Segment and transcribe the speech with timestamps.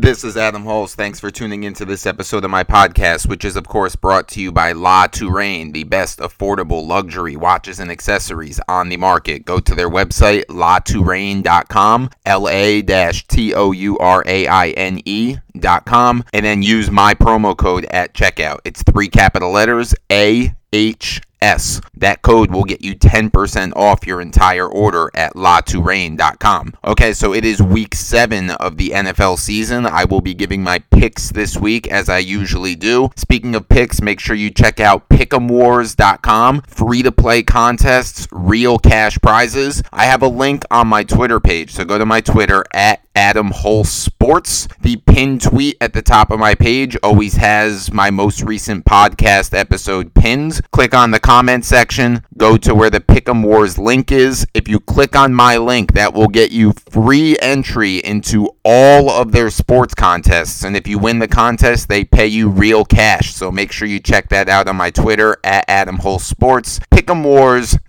[0.00, 0.94] This is Adam Holz.
[0.94, 4.40] Thanks for tuning into this episode of my podcast, which is, of course, brought to
[4.40, 9.44] you by La Touraine, the best affordable luxury watches and accessories on the market.
[9.44, 16.24] Go to their website, latouraine.com, L A T O U R A I N E.com,
[16.32, 18.60] and then use my promo code at checkout.
[18.64, 21.80] It's three capital letters A H S.
[21.96, 26.74] That code will get you 10% off your entire order at latouraine.com.
[26.84, 29.86] Okay, so it is week seven of the NFL season.
[29.86, 33.10] I will be giving my picks this week as I usually do.
[33.16, 36.62] Speaking of picks, make sure you check out pick'emwars.com.
[36.62, 39.82] Free to play contests, real cash prizes.
[39.92, 43.50] I have a link on my Twitter page, so go to my Twitter at Adam
[43.50, 44.68] Holz Sports.
[44.80, 49.58] The pinned tweet at the top of my page always has my most recent podcast
[49.58, 50.60] episode pins.
[50.70, 54.46] Click on the comment section, go to where the Pick'em Wars link is.
[54.54, 59.32] If you click on my link, that will get you free entry into all of
[59.32, 60.62] their sports contests.
[60.62, 63.34] And if you win the contest, they pay you real cash.
[63.34, 66.78] So make sure you check that out on my Twitter at Adam Holz Sports.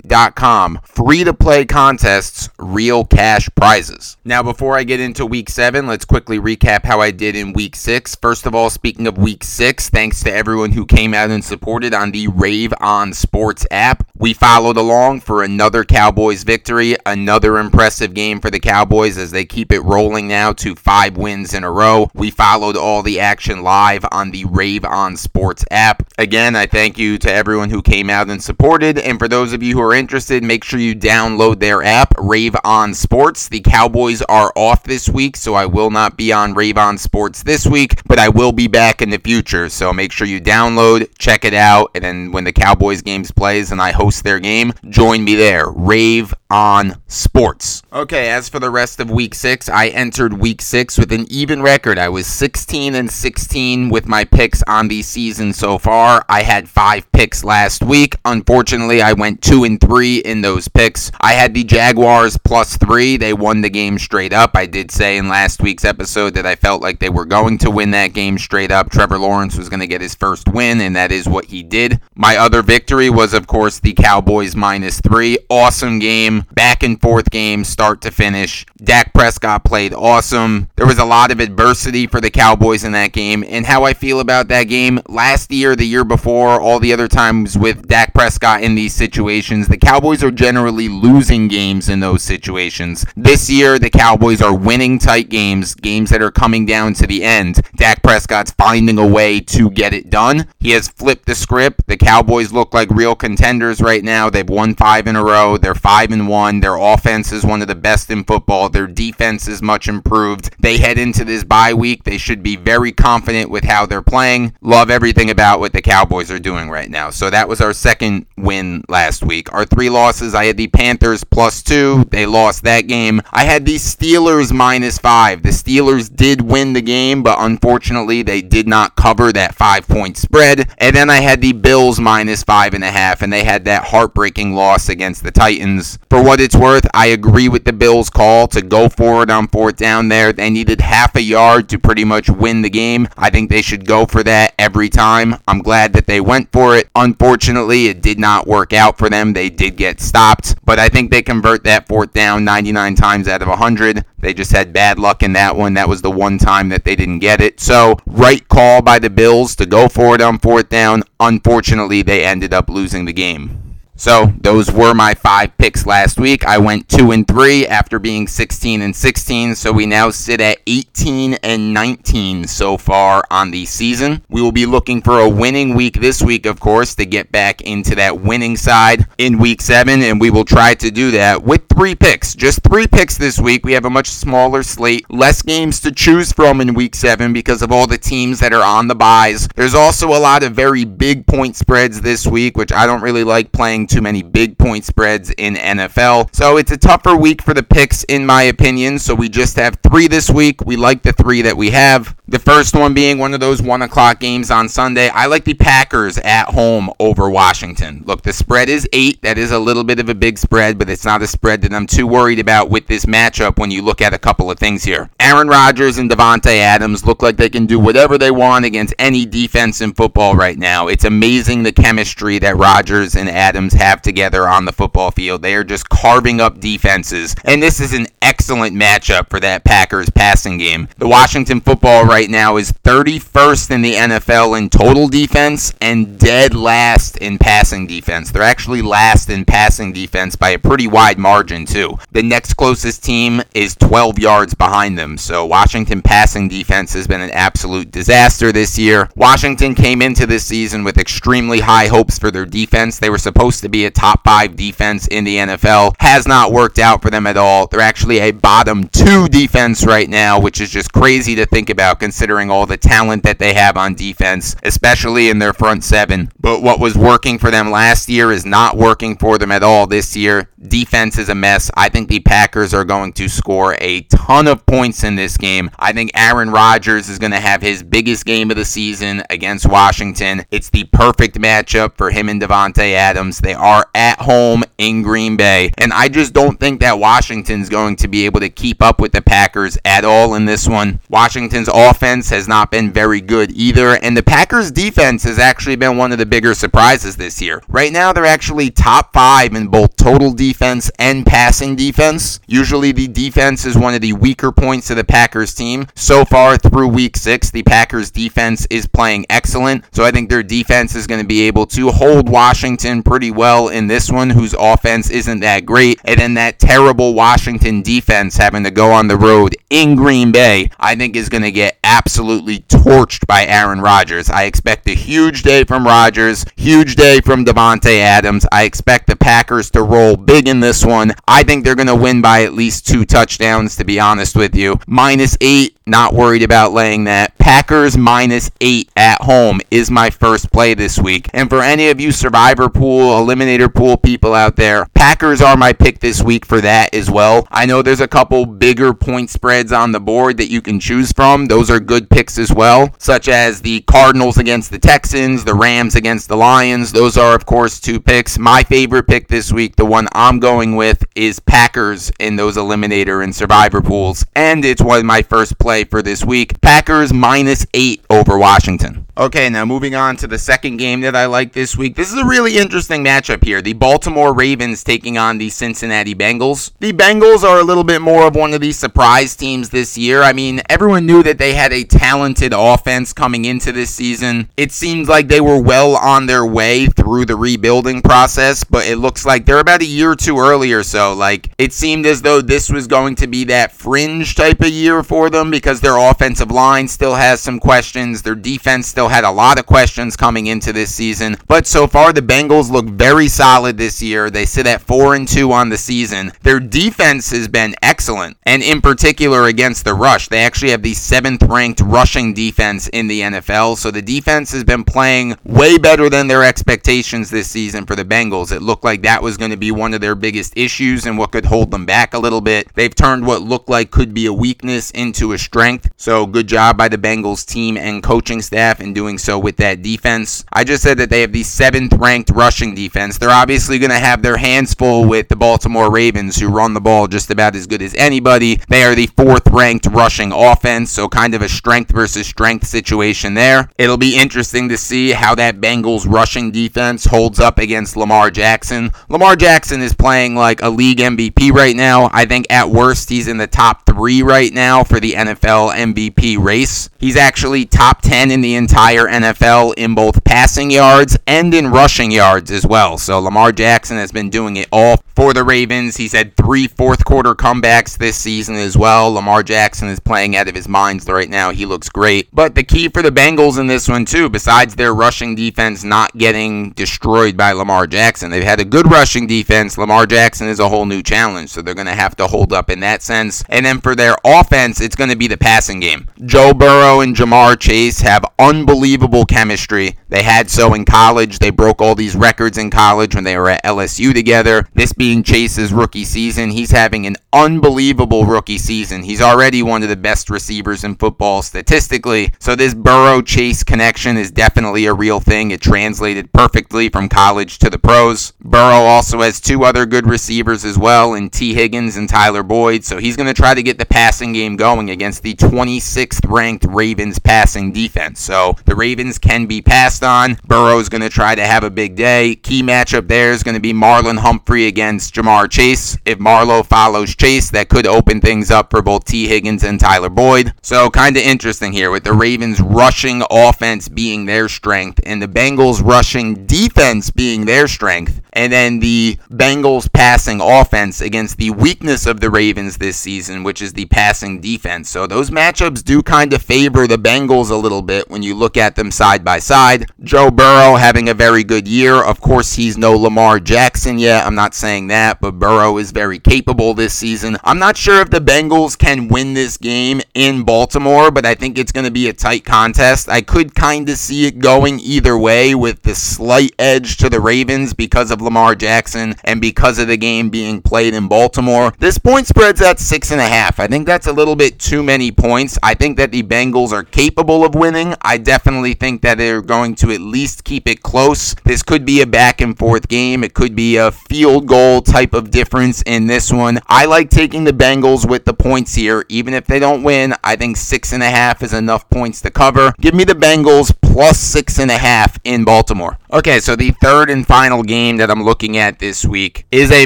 [0.10, 0.80] Pick'emwars.com.
[0.84, 4.18] Free to play contests, real cash prizes.
[4.26, 7.76] Now, before I get into week seven, let's quickly recap how I did in week
[7.76, 8.16] six.
[8.16, 11.94] First of all, speaking of week six, thanks to everyone who came out and supported
[11.94, 14.08] on the Rave on Sports app.
[14.18, 19.46] We followed along for another Cowboys victory, another impressive game for the Cowboys as they
[19.46, 22.10] keep it rolling now to five wins in a row.
[22.14, 26.04] We followed all the action live on the Rave on Sports app.
[26.18, 28.98] Again, I thank you to everyone who came out and supported.
[28.98, 32.56] And for those of you who are interested, make sure you download their app, Rave
[32.64, 33.50] on Sports.
[33.50, 37.44] The Cowboys are off this week, so I will not be on Rave on Sports
[37.44, 39.70] this week, but I will be back in the future.
[39.70, 43.72] So make sure you download, check it out, and then when the Cowboys games plays
[43.72, 45.70] and I host their game, join me there.
[45.70, 47.82] Rave on Sports.
[47.92, 51.62] Okay, as for the rest of week 6, I entered week 6 with an even
[51.62, 51.98] record.
[51.98, 56.24] I was 16 and 16 with my picks on the season so far.
[56.30, 58.16] I had 5 picks last week.
[58.26, 61.12] Unfortunately, I went 2 and 3 in those picks.
[61.20, 63.18] I had the Jaguars plus 3.
[63.18, 64.52] They won the game straight up.
[64.56, 67.72] I did say in last week's episode that I felt like they were going to
[67.72, 68.90] win that game straight up.
[68.92, 72.00] Trevor Lawrence was going to get his first win, and that is what he did.
[72.16, 75.38] My other victory was, of course, the Cowboys minus three.
[75.50, 78.66] Awesome game, back and forth game, start to finish.
[78.82, 80.70] Dak Prescott played awesome.
[80.76, 83.94] There was a lot of adversity for the Cowboys in that game, and how I
[83.94, 88.14] feel about that game last year, the year before, all the other times with Dak
[88.14, 93.06] Prescott in these situations, the Cowboys are generally losing games in those situations.
[93.18, 97.24] This year, the Cowboys are winning tight games, games that are coming down to the
[97.24, 97.62] end.
[97.76, 100.48] Dak Prescott's finding a way to get it done.
[100.60, 101.88] He has flipped the script.
[101.88, 104.30] The Cowboys look like real contenders right now.
[104.30, 105.58] They've won five in a row.
[105.58, 106.60] They're five and one.
[106.60, 108.70] Their offense is one of the best in football.
[108.70, 110.56] Their defense is much improved.
[110.60, 112.04] They head into this bye week.
[112.04, 114.56] They should be very confident with how they're playing.
[114.62, 117.10] Love everything about what the Cowboys are doing right now.
[117.10, 119.52] So that was our second win last week.
[119.52, 122.06] Our three losses, I had the Panthers plus two.
[122.12, 123.22] They lost that game.
[123.32, 125.44] I had the Steelers minus five.
[125.44, 130.18] The Steelers did win the game, but unfortunately they did not cover that five point
[130.18, 130.70] spread.
[130.78, 133.86] And then I had the Bills minus five and a half, and they had that
[133.86, 135.98] heartbreaking loss against the Titans.
[136.10, 139.78] For what it's worth, I agree with the Bills' call to go forward on fourth
[139.78, 140.34] down there.
[140.34, 143.08] They needed half a yard to pretty much win the game.
[143.18, 145.36] I think they should go for that every time.
[145.48, 146.90] I'm glad that they went for it.
[146.96, 149.34] Unfortunately, it did not work out for them.
[149.34, 153.42] They did get stopped, but I think they convert that fourth down 99 times out
[153.42, 154.04] of 100.
[154.18, 155.76] They just had bad luck in that one.
[155.76, 157.60] That was the one time that they didn't get it.
[157.60, 161.04] So, right call by the Bills to go for it on fourth down.
[161.20, 163.69] Unfortunately, they ended up losing the game.
[164.00, 166.46] So those were my five picks last week.
[166.46, 169.56] I went two and three after being 16 and 16.
[169.56, 174.24] So we now sit at 18 and 19 so far on the season.
[174.30, 177.60] We will be looking for a winning week this week, of course, to get back
[177.64, 180.02] into that winning side in week seven.
[180.02, 182.36] And we will try to do that with three picks.
[182.36, 183.66] Just three picks this week.
[183.66, 187.62] We have a much smaller slate, less games to choose from in week seven because
[187.62, 189.50] of all the teams that are on the byes.
[189.58, 193.26] There's also a lot of very big point spreads this week, which I don't really
[193.26, 196.34] like playing too many big point spreads in NFL.
[196.36, 199.00] So it's a tougher week for the picks, in my opinion.
[199.00, 200.66] So we just have three this week.
[200.66, 202.16] We like the three that we have.
[202.30, 205.10] The first one being one of those one o'clock games on Sunday.
[205.10, 208.04] I like the Packers at home over Washington.
[208.06, 209.20] Look, the spread is eight.
[209.24, 211.74] That is a little bit of a big spread, but it's not a spread that
[211.74, 214.84] I'm too worried about with this matchup when you look at a couple of things
[214.84, 215.10] here.
[215.20, 219.26] Aaron Rodgers and Davante Adams look like they can do whatever they want against any
[219.26, 220.88] defense in football right now.
[220.88, 225.42] It's amazing the chemistry that Rodgers and Adams have together on the football field.
[225.42, 230.12] They are just carving up defenses, and this is an excellent matchup for that Packers
[230.12, 230.88] passing game.
[231.00, 236.56] The Washington football right now is 31st in the NFL in total defense and dead
[236.56, 238.32] last in passing defense.
[238.32, 242.00] They're actually last in passing defense by a pretty wide margin, too.
[242.12, 247.22] The next closest team is 12 yards behind them, so Washington passing defense has been
[247.22, 249.08] an absolute disaster this year.
[249.16, 252.98] Washington came into this season with extremely high hopes for their defense.
[252.98, 255.96] They were supposed to be a top five defense in the NFL.
[256.00, 257.68] Has not worked out for them at all.
[257.68, 262.00] They're actually a bottom two defense right now, which is just crazy to think about
[262.10, 266.32] considering all the talent that they have on defense, especially in their front seven.
[266.40, 269.86] But what was working for them last year is not working for them at all
[269.86, 270.50] this year.
[270.60, 271.70] Defense is a mess.
[271.76, 275.70] I think the Packers are going to score a ton of points in this game.
[275.78, 279.70] I think Aaron Rodgers is going to have his biggest game of the season against
[279.70, 280.46] Washington.
[280.50, 283.38] It's the perfect matchup for him and Davante Adams.
[283.38, 287.98] They are at home in Green Bay, and I just don't think that Washington's going
[287.98, 291.00] to be able to keep up with the Packers at all in this one.
[291.08, 295.98] Washington's offense has not been very good either, and the Packers defense has actually been
[295.98, 297.62] one of the bigger surprises this year.
[297.68, 302.40] Right now, they're actually top five in both total defense and passing defense.
[302.48, 305.88] Usually, the defense is one of the weaker points of the Packers team.
[305.96, 310.44] So far through week six, the Packers defense is playing excellent, so I think their
[310.44, 314.56] defense is going to be able to hold Washington pretty well in this one, whose
[314.58, 319.18] offense isn't that great, and then that terrible Washington defense having to go on the
[319.18, 324.30] road in Green Bay, I think is going to get absolutely torched by Aaron Rodgers.
[324.30, 328.46] I expect a huge day from Rodgers, huge day from Davante Adams.
[328.52, 331.14] I expect the Packers to roll big in this one.
[331.28, 334.56] I think they're going to win by at least two touchdowns, to be honest with
[334.56, 334.80] you.
[334.86, 337.36] Minus eight, not worried about laying that.
[337.40, 341.28] Packers minus eight at home is my first play this week.
[341.34, 345.74] And for any of you survivor pool, eliminator pool people out there, Packers are my
[345.74, 347.48] pick this week for that as well.
[347.50, 351.12] I know there's a couple bigger point spreads on the board that you can choose
[351.12, 351.48] from.
[351.48, 355.96] Those are good picks as well, such as the Cardinals against the Texans, the Rams
[355.96, 356.92] against the Lions.
[356.92, 358.38] Those are, of course, two picks.
[358.40, 363.24] My favorite pick this week, the one I'm going with, is Packers in those eliminator
[363.24, 364.26] and survivor pools.
[364.36, 366.60] And it's one of my first play for this week.
[366.62, 369.06] Packers minus eight over Washington.
[369.18, 371.98] Okay, now moving on to the second game that I like this week.
[371.98, 373.62] This is a really interesting matchup here.
[373.62, 376.72] The Baltimore Ravens taking on the Cincinnati Bengals.
[376.80, 380.22] The Bengals are a little bit more of one of these surprise teams this year.
[380.22, 384.50] I mean, everyone knew that they had a talented offense coming into this season.
[384.56, 388.96] It seems like they were well on their way through the rebuilding process, but it
[388.96, 391.14] looks like they're about a year or two early or so.
[391.14, 395.04] Like, it seemed as though this was going to be that fringe type of year
[395.04, 399.32] for them because their offensive line still has some questions, their defense still had a
[399.32, 403.78] lot of questions coming into this season, but so far the Bengals look very solid
[403.78, 404.30] this year.
[404.30, 406.32] They sit at 4 and 2 on the season.
[406.42, 410.30] Their defense has been excellent, and in particular against the rush.
[410.30, 414.64] They actually have the 7th ranked rushing defense in the NFL, so the defense has
[414.64, 418.52] been playing way better than their expectations this season for the Bengals.
[418.52, 421.32] It looked like that was going to be one of their biggest issues and what
[421.32, 422.74] could hold them back a little bit.
[422.76, 425.92] They've turned what looked like could be a weakness into a strength.
[425.98, 429.82] So good job by the Bengals team and coaching staff in doing so with that
[429.82, 430.46] defense.
[430.54, 433.18] I just said that they have the seventh ranked rushing defense.
[433.18, 436.82] They're obviously going to have their hands full with the Baltimore Ravens, who run the
[436.82, 438.62] ball just about as good as anybody.
[438.68, 443.34] They are the fourth ranked rushing offense, so kind of a strength versus strength situation
[443.34, 443.70] there.
[443.78, 448.92] It'll be interesting to see how that Bengals rushing defense holds up against Lamar Jackson.
[449.08, 452.10] Lamar Jackson is playing like a league MVP right now.
[452.12, 456.38] I think at worst he's in the top three right now for the NFL MVP
[456.38, 456.90] race.
[457.00, 462.12] He's actually top 10 in the entire NFL in both passing yards and in rushing
[462.12, 462.98] yards as well.
[462.98, 465.96] So Lamar Jackson has been doing it all for the Ravens.
[465.96, 469.12] He's had three fourth quarter comebacks this season as well.
[469.14, 471.52] Lamar Jackson is playing out of his mind right now.
[471.52, 472.28] He looks great.
[472.34, 476.18] But the key for the Bengals in this one, too, besides their rushing defense not
[476.18, 479.78] getting destroyed by Lamar Jackson, they've had a good rushing defense.
[479.78, 482.70] Lamar Jackson is a whole new challenge, so they're going to have to hold up
[482.70, 483.44] in that sense.
[483.50, 486.08] And then for their offense, it's going to be the passing game.
[486.26, 489.96] Joe Burrow and Ja'Marr Chase have unbelievable chemistry.
[490.10, 491.40] They had so in college.
[491.40, 494.68] They broke all these records in college when they were at LSU together.
[494.74, 499.04] This being Chase's rookie season, he's having an unbelievable rookie season.
[499.04, 502.34] He's already one of the best receivers in football ball statistically.
[502.40, 505.52] So this Burrow Chase connection is definitely a real thing.
[505.52, 508.34] It translated perfectly from college to the pros.
[508.42, 512.84] Burrow also has two other good receivers as well in Tee Higgins and Tyler Boyd.
[512.84, 516.66] So he's going to try to get the passing game going against the 26th ranked
[516.66, 518.20] Ravens passing defense.
[518.20, 520.40] So the Ravens can be passed on.
[520.48, 522.36] Burrow's going to try to have a big day.
[522.36, 525.98] Key matchup there is going to be Marlon Humphrey against Ja'Marr Chase.
[526.06, 530.10] If Marlowe follows Chase, that could open things up for both Tee Higgins and Tyler
[530.10, 530.54] Boyd.
[530.62, 535.28] So kind of interesting here with the Ravens rushing offense being their strength and the
[535.28, 542.06] Bengals rushing defense being their strength and then the Bengals passing offense against the weakness
[542.06, 544.90] of the Ravens this season, which is the passing defense.
[544.90, 548.56] So those matchups do kind of favor the Bengals a little bit when you look
[548.56, 549.90] at them side by side.
[550.04, 551.96] Joe Burrow having a very good year.
[552.04, 554.26] Of course, he's no Lamar Jackson yet.
[554.26, 557.38] I'm not saying that, but Burrow is very capable this season.
[557.44, 561.58] I'm not sure if the Bengals can win this game in Baltimore, but I think
[561.58, 563.10] it's going to be a tight contest.
[563.10, 567.20] I could kind of see it going either way with the slight edge to the
[567.20, 571.74] Ravens because of of Lamar Jackson and because of the game being played in Baltimore.
[571.80, 573.60] This point spread's at six and a half.
[573.60, 575.58] I think that's a little bit too many points.
[575.64, 577.96] I think that the Bengals are capable of winning.
[578.02, 581.34] I definitely think that they're going to at least keep it close.
[581.46, 583.24] This could be a back and forth game.
[583.24, 586.60] It could be a field goal type of difference in this one.
[586.68, 590.14] I like taking the Bengals with the points here, even if they don't win.
[590.24, 592.74] I think six and a half is enough points to cover.
[592.80, 595.98] Give me the Bengals plus six and a half in Baltimore.
[596.12, 599.86] Okay, so the third and final game that I'm looking at this week is a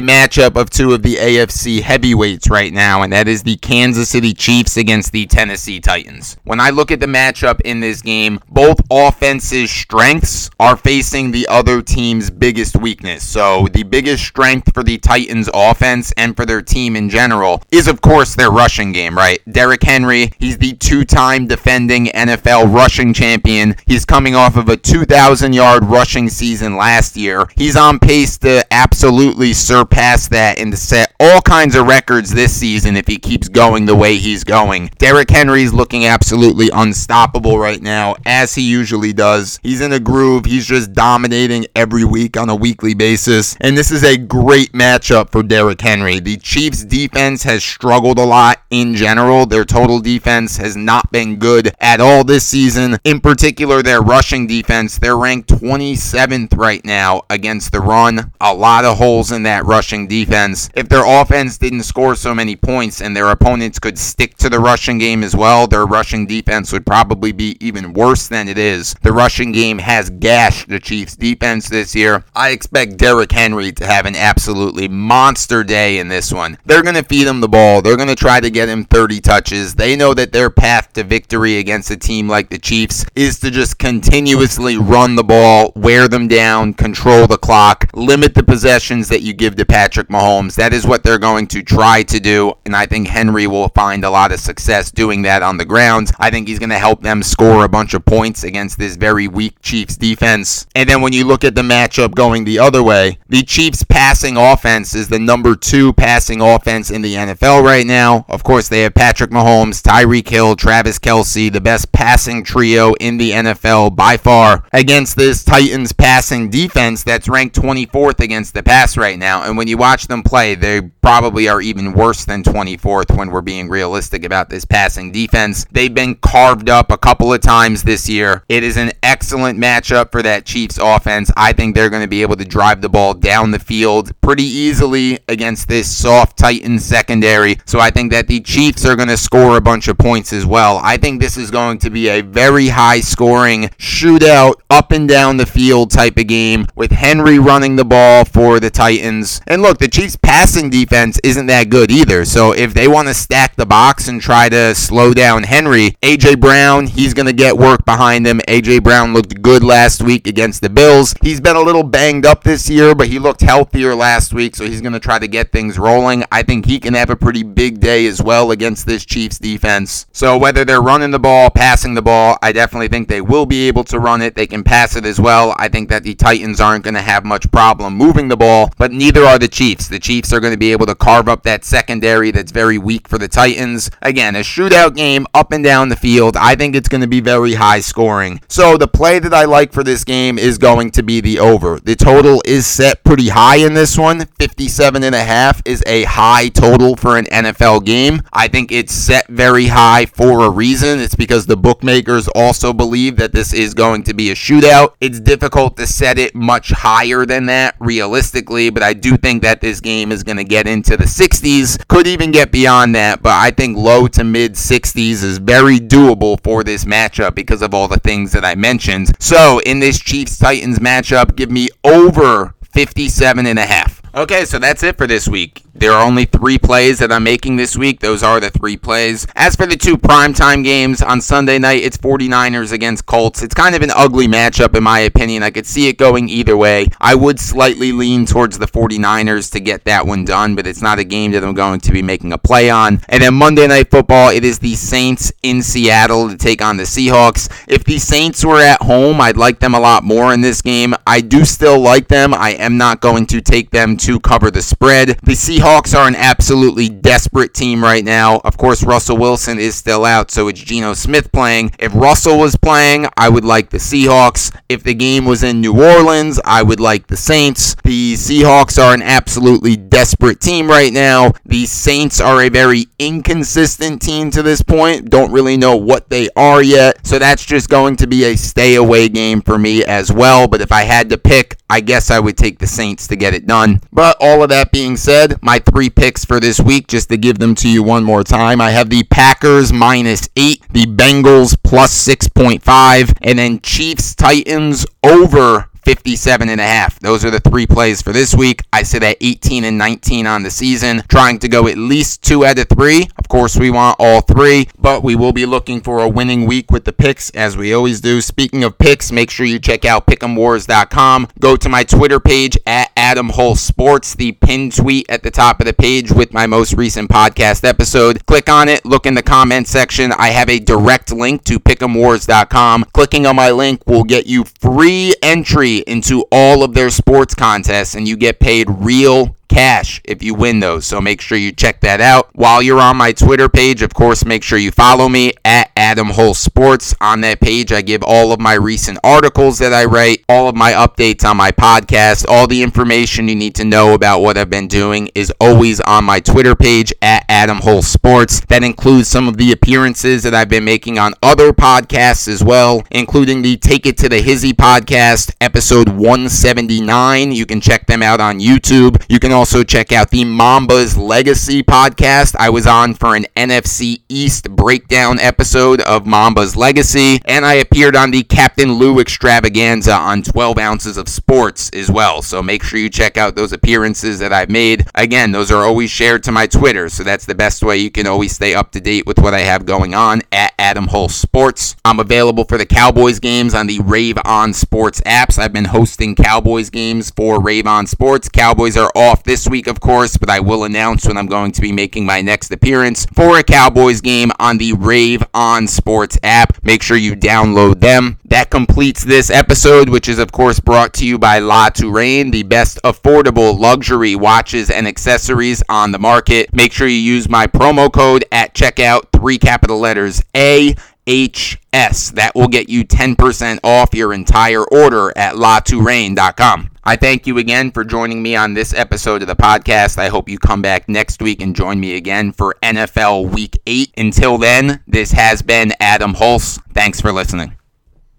[0.00, 4.32] matchup of two of the AFC heavyweights right now, and that is the Kansas City
[4.32, 6.38] Chiefs against the Tennessee Titans.
[6.44, 11.46] When I look at the matchup in this game, both offenses' strengths are facing the
[11.48, 13.26] other team's biggest weakness.
[13.26, 17.88] So the biggest strength for the Titans offense and for their team in general is,
[17.88, 19.40] of course, their rushing game, right?
[19.50, 23.74] Derrick Henry, he's the two time defending NFL rushing champion.
[23.86, 27.46] He's coming off of a 2,000 yard rushing season last year.
[27.56, 32.54] He's on pace to absolutely surpass that and to set all kinds of records this
[32.54, 34.90] season if he keeps going the way he's going.
[34.98, 39.58] Derrick Henry's looking absolutely unstoppable right now, as he usually does.
[39.62, 40.44] He's in a groove.
[40.44, 43.56] He's just dominating every week on a weekly basis.
[43.62, 46.20] And this is a great matchup for Derrick Henry.
[46.20, 49.46] The Chiefs' defense has struggled a lot in general.
[49.46, 52.98] Their total defense has not been good at all this season.
[53.04, 58.32] In particular, their rushing defense, they're ranked 27th right now against the run.
[58.40, 60.70] A lot of holes in that rushing defense.
[60.74, 64.60] If their offense didn't score so many points and their opponents could stick to the
[64.60, 68.94] rushing game as well, their rushing defense would probably be even worse than it is.
[69.02, 72.24] The rushing game has gashed the Chiefs defense this year.
[72.34, 76.58] I expect Derrick Henry to have an absolutely monster day in this one.
[76.64, 77.82] They're going to feed him the ball.
[77.82, 79.74] They're going to try to get him 30 touches.
[79.74, 83.50] They know that their path to victory against a team like the Chiefs is to
[83.50, 89.20] just continuously run the ball, wear them down, control the clock, limit the possessions that
[89.20, 90.54] you give to Patrick Mahomes.
[90.54, 94.06] That is what they're going to try to do, and I think Henry will find
[94.06, 96.12] a lot of success doing that on the ground.
[96.18, 99.28] I think he's going to help them score a bunch of points against this very
[99.28, 100.66] weak Chiefs defense.
[100.74, 104.38] And then when you look at the matchup going the other way, the Chiefs passing
[104.38, 108.24] offense is the number two passing offense in the NFL right now.
[108.30, 113.16] Of course, they have Patrick Mahomes, Tyreek Hill, Travis Kelce, the best passing trio in
[113.16, 118.96] the NFL by far against this Titans passing defense that's ranked 24th against the pass
[118.96, 119.42] right now.
[119.42, 123.42] And when you watch them play, they probably are even worse than 24th when we're
[123.42, 125.66] being realistic about this passing defense.
[125.70, 128.42] They've been carved up a couple of times this year.
[128.48, 131.30] It is an excellent matchup for that Chiefs offense.
[131.36, 134.44] I think they're going to be able to drive the ball down the field pretty
[134.44, 137.58] easily against this soft Titans secondary.
[137.66, 140.43] So I think that the Chiefs are going to score a bunch of points as
[140.44, 140.80] well.
[140.82, 145.36] I think this is going to be a very high scoring shootout up and down
[145.36, 149.40] the field type of game with Henry running the ball for the Titans.
[149.46, 152.24] And look, the Chiefs passing defense isn't that good either.
[152.24, 156.40] So if they want to stack the box and try to slow down Henry, AJ
[156.40, 158.40] Brown, he's going to get work behind him.
[158.48, 161.14] AJ Brown looked good last week against the Bills.
[161.22, 164.64] He's been a little banged up this year, but he looked healthier last week, so
[164.64, 166.24] he's going to try to get things rolling.
[166.32, 170.06] I think he can have a pretty big day as well against this Chiefs defense.
[170.12, 173.68] So whether they're running the ball, passing the ball, I definitely think they will be
[173.68, 174.34] able to run it.
[174.34, 175.54] They can pass it as well.
[175.58, 178.92] I think that the Titans aren't going to have much problem moving the ball, but
[178.92, 179.88] neither are the Chiefs.
[179.88, 183.08] The Chiefs are going to be able to carve up that secondary that's very weak
[183.08, 183.90] for the Titans.
[184.02, 186.36] Again, a shootout game up and down the field.
[186.36, 188.40] I think it's going to be very high scoring.
[188.48, 191.78] So the play that I like for this game is going to be the over.
[191.80, 194.26] The total is set pretty high in this one.
[194.38, 198.22] 57 and a half is a high total for an NFL game.
[198.32, 201.00] I think it's set very high for a reason.
[201.00, 204.94] It's because the bookmakers also believe that this is going to be a shootout.
[205.00, 209.60] It's difficult to set it much higher than that realistically, but I do think that
[209.60, 211.86] this game is going to get into the 60s.
[211.88, 216.42] Could even get beyond that, but I think low to mid 60s is very doable
[216.42, 219.12] for this matchup because of all the things that I mentioned.
[219.18, 224.02] So, in this Chiefs Titans matchup, give me over 57 and a half.
[224.14, 225.63] Okay, so that's it for this week.
[225.76, 227.98] There are only three plays that I'm making this week.
[227.98, 229.26] Those are the three plays.
[229.34, 233.42] As for the two primetime games on Sunday night, it's 49ers against Colts.
[233.42, 235.42] It's kind of an ugly matchup, in my opinion.
[235.42, 236.86] I could see it going either way.
[237.00, 241.00] I would slightly lean towards the 49ers to get that one done, but it's not
[241.00, 243.00] a game that I'm going to be making a play on.
[243.08, 246.84] And then Monday Night Football, it is the Saints in Seattle to take on the
[246.84, 247.50] Seahawks.
[247.66, 250.94] If the Saints were at home, I'd like them a lot more in this game.
[251.04, 252.32] I do still like them.
[252.32, 255.18] I am not going to take them to cover the spread.
[255.24, 258.38] The Seahawks are an absolutely desperate team right now.
[258.44, 261.72] Of course, Russell Wilson is still out, so it's Geno Smith playing.
[261.78, 264.54] If Russell was playing, I would like the Seahawks.
[264.68, 267.76] If the game was in New Orleans, I would like the Saints.
[267.82, 271.32] The Seahawks are an absolutely desperate team right now.
[271.46, 275.08] The Saints are a very inconsistent team to this point.
[275.08, 277.06] Don't really know what they are yet.
[277.06, 280.46] So that's just going to be a stay away game for me as well.
[280.46, 283.32] But if I had to pick, I guess I would take the Saints to get
[283.32, 283.80] it done.
[283.92, 287.38] But all of that being said, my three picks for this week, just to give
[287.38, 292.06] them to you one more time, I have the Packers minus eight, the Bengals plus
[292.06, 296.98] 6.5, and then Chiefs Titans over 57 and a half.
[297.00, 298.62] Those are the three plays for this week.
[298.72, 302.44] I sit at 18 and 19 on the season, trying to go at least two
[302.44, 303.08] out of three.
[303.18, 306.70] Of course, we want all three, but we will be looking for a winning week
[306.70, 308.20] with the picks as we always do.
[308.20, 311.28] Speaking of picks, make sure you check out pick'emwars.com.
[311.38, 315.60] Go to my Twitter page at Adam Hull Sports, the pinned tweet at the top
[315.60, 318.24] of the page with my most recent podcast episode.
[318.26, 320.12] Click on it, look in the comment section.
[320.12, 322.86] I have a direct link to pick'emwars.com.
[322.94, 327.94] Clicking on my link will get you free entry into all of their sports contests
[327.94, 330.84] and you get paid real cash if you win those.
[330.86, 332.30] So make sure you check that out.
[332.34, 336.08] While you're on my Twitter page, of course, make sure you follow me at Adam
[336.10, 336.94] Hull Sports.
[337.00, 340.54] On that page, I give all of my recent articles that I write, all of
[340.54, 344.50] my updates on my podcast, all the information you need to know about what I've
[344.50, 348.40] been doing is always on my Twitter page at Adam Hull Sports.
[348.48, 352.84] That includes some of the appearances that I've been making on other podcasts as well,
[352.90, 357.32] including the Take It to the Hizzy podcast, episode 179.
[357.32, 359.02] You can check them out on YouTube.
[359.08, 362.36] You can also check out the Mamba's Legacy podcast.
[362.38, 367.96] I was on for an NFC East breakdown episode of Mamba's Legacy, and I appeared
[367.96, 372.20] on the Captain Lou extravaganza on 12 ounces of sports as well.
[372.20, 374.86] So make sure you check out those appearances that I've made.
[374.94, 378.06] Again, those are always shared to my Twitter, so that's the best way you can
[378.06, 381.76] always stay up to date with what I have going on at Adam Hull Sports.
[381.84, 385.38] I'm available for the Cowboys games on the Rave On Sports apps.
[385.38, 388.28] I've been hosting Cowboys games for Rave On Sports.
[388.28, 391.62] Cowboys are off this week, of course, but I will announce when I'm going to
[391.62, 395.22] be making my next appearance for a Cowboys game on the Rave
[395.54, 396.64] On Sports app.
[396.64, 398.18] Make sure you download them.
[398.24, 402.42] That completes this episode, which is, of course, brought to you by La Touraine, the
[402.42, 406.52] best affordable luxury watches and accessories on the market.
[406.52, 410.74] Make sure you use my promo code at checkout, three capital letters A.
[411.06, 412.10] HS.
[412.12, 416.70] That will get you 10% off your entire order at latouraine.com.
[416.86, 419.98] I thank you again for joining me on this episode of the podcast.
[419.98, 423.94] I hope you come back next week and join me again for NFL Week 8.
[423.96, 426.60] Until then, this has been Adam Hulse.
[426.74, 427.56] Thanks for listening.